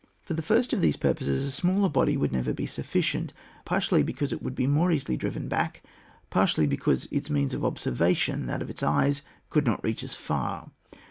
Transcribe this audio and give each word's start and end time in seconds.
For 0.23 0.33
the 0.33 0.41
first 0.41 0.73
of 0.73 0.81
these 0.81 0.95
purposes 0.97 1.45
a 1.45 1.51
smaller 1.51 1.87
body 1.87 2.17
would 2.17 2.31
never 2.31 2.53
be 2.53 2.65
sufficient, 2.65 3.33
partly 3.65 4.01
be 4.01 4.13
cause 4.13 4.33
it 4.33 4.41
would 4.41 4.55
be 4.55 4.65
more 4.65 4.91
easily 4.91 5.15
driven 5.15 5.47
back, 5.47 5.83
partly 6.31 6.65
because 6.65 7.07
its 7.11 7.29
means 7.29 7.53
of 7.53 7.63
observation— 7.63 8.47
that 8.47 8.63
is 8.63 8.69
its 8.71 8.81
eyes— 8.81 9.21
could 9.51 9.67
not 9.67 9.83
reach 9.83 10.01
as 10.01 10.15
far. 10.15 10.71